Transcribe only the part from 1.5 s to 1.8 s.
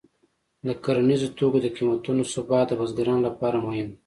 د